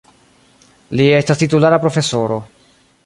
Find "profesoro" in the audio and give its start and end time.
1.85-2.41